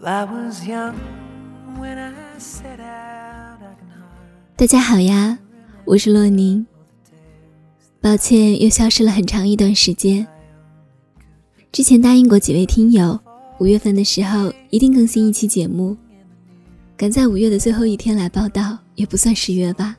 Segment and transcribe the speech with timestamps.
[0.00, 0.24] 大
[4.64, 5.36] 家好呀，
[5.84, 6.64] 我是洛宁。
[8.00, 10.24] 抱歉，又消失了很长一段时间。
[11.72, 13.18] 之前答应过几位听友，
[13.58, 15.96] 五月份的时候一定更新一期节目。
[16.96, 19.96] 赶在五月的最后一天来报道，也不算失约吧。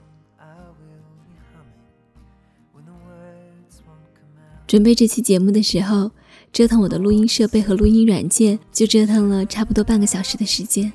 [4.66, 6.10] 准备这期节目的时候，
[6.52, 10.92] 折腾我的录音设备和录音软件，就折腾了差不多半个小时的时间。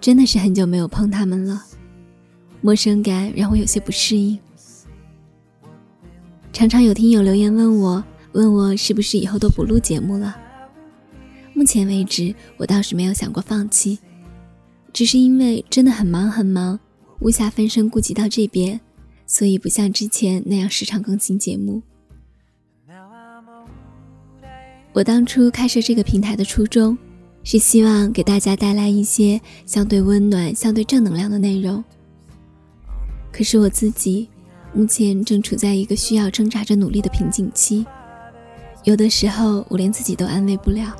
[0.00, 1.64] 真的是很久没有碰他们了。
[2.60, 4.38] 陌生感让我有些不适应，
[6.52, 10.36] 常常有听友留言问我，问我是不是以后都不录节目了。
[11.54, 13.98] 目前为止，我倒是没有想过放弃，
[14.92, 16.78] 只是因为真的很忙很忙，
[17.20, 18.80] 无暇分身顾及到这边，
[19.26, 21.82] 所以不像之前那样时常更新节目。
[24.92, 26.96] 我当初开设这个平台的初衷，
[27.44, 31.82] 是希望给大家带来一些相对温暖、相对正能量的内容。
[33.30, 34.28] 可是我自己，
[34.72, 37.86] 目前正处在一个需要挣扎着努力的瓶颈期。
[38.84, 40.96] 有的时候，我连自己都安慰不了，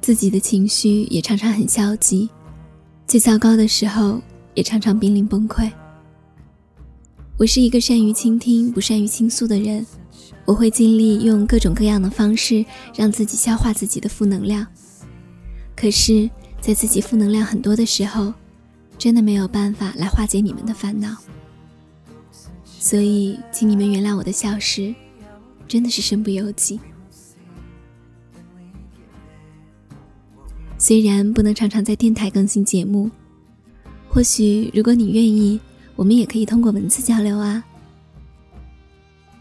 [0.00, 2.28] 自己的情绪也常常很消极。
[3.06, 4.20] 最糟糕的时候，
[4.54, 5.70] 也常常濒临崩溃。
[7.36, 9.86] 我是一个善于倾听、不善于倾诉的人，
[10.48, 14.66] 我会尽力用各种各样的方式让自己消化自己的负能量。
[15.76, 18.32] 可是，在自己负能量很多的时候，
[18.96, 21.18] 真的没有办法来化解你们的烦恼。
[22.64, 24.94] 所以，请你们原谅我的消失，
[25.68, 26.80] 真的是身不由己。
[30.78, 33.10] 虽然不能常常在电台更新节目，
[34.08, 35.60] 或许如果你愿意，
[35.94, 37.62] 我们也可以通过文字交流啊。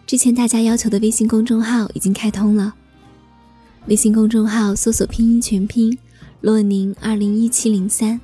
[0.07, 2.73] 之前大家要求的微信公众号已经开通了，
[3.87, 5.95] 微信公众号搜索拼音全拼
[6.39, 8.17] “洛宁二零一七零三”，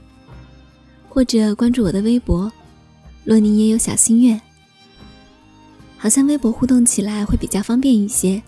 [1.09, 2.49] 或者关注我的微博
[3.25, 4.39] “洛宁也有小心愿”。
[5.99, 8.41] 好像微博互动起来会比较方便一些，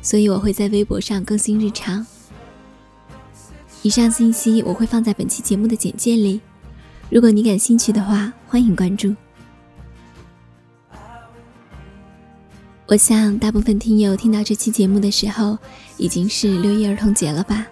[0.00, 2.06] 所以我会在微博上更新日常。
[3.82, 6.40] 以上信息我会放在本期节目的简介里，
[7.10, 9.12] 如果你感兴趣的话，欢迎关注。
[12.88, 15.58] 我想大部分听友听到这期节目的时候，
[15.96, 17.66] 已经是六一儿童节了吧？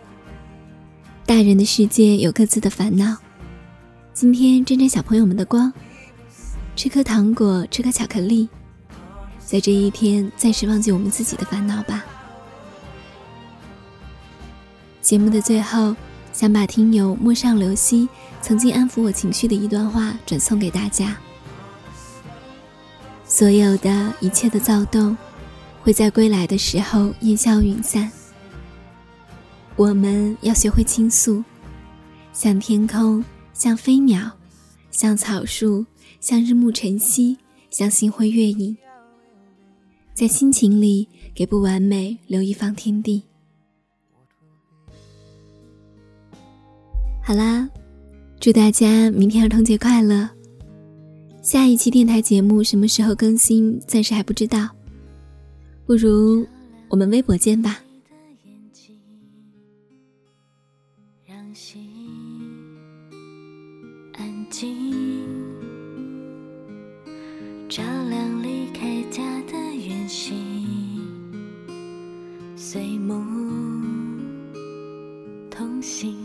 [1.25, 3.17] 大人的世界有各自的烦恼，
[4.13, 5.73] 今天沾沾小朋友们的光，
[6.75, 8.49] 吃颗糖果，吃颗巧克力。
[9.39, 12.05] 在这一天，暂时忘记我们自己的烦恼吧。
[15.01, 15.95] 节目的最后，
[16.33, 18.09] 想把听友陌上流溪
[18.43, 21.17] 曾经安抚我情绪的一段话转送给大家：
[23.35, 25.17] 所有的一切的躁动，
[25.83, 28.09] 会在归来的时候烟消云散。
[29.75, 31.43] 我们要学会倾诉，
[32.33, 34.31] 像天空，像飞鸟，
[34.93, 35.85] 像草树，
[36.21, 37.37] 像日暮晨曦，
[37.71, 38.77] 像星辉月影。
[40.15, 43.25] 在心情里，给不完美留一方天地。
[47.21, 47.69] 好啦，
[48.39, 50.31] 祝大家明天儿童节快乐！
[51.45, 54.67] 下一期电台节目什么时候更新，暂时还不知道。
[55.85, 56.47] 不如
[56.89, 57.81] 我们微博见吧。
[61.27, 61.87] 让心
[64.15, 64.75] 安静。
[67.69, 69.53] 照亮离开家的
[69.87, 70.35] 远行，
[72.57, 73.23] 随梦
[75.51, 76.17] 同行。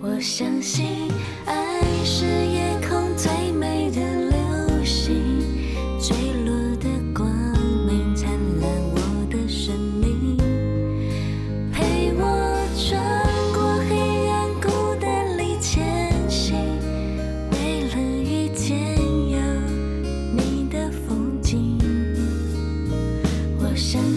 [0.00, 0.86] 我相信，
[1.44, 2.24] 爱是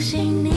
[0.02, 0.51] 相你。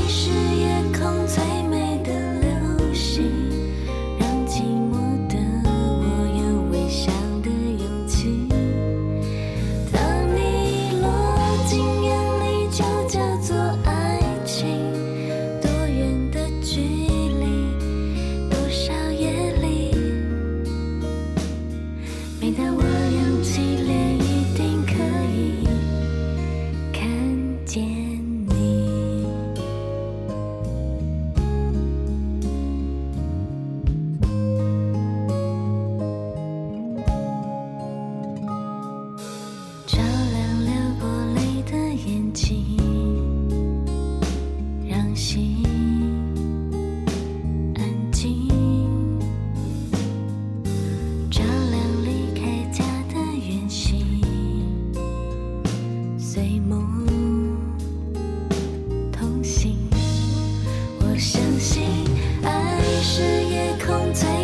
[64.14, 64.44] take